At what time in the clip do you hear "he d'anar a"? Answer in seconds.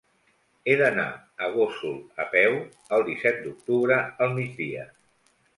0.71-1.49